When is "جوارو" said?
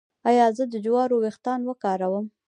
0.85-1.15